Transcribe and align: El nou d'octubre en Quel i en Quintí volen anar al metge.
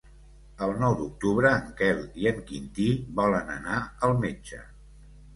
El 0.67 0.71
nou 0.83 0.93
d'octubre 1.01 1.49
en 1.57 1.67
Quel 1.81 1.99
i 2.21 2.25
en 2.31 2.39
Quintí 2.47 2.87
volen 3.19 3.51
anar 3.57 3.75
al 4.09 4.15
metge. 4.23 4.63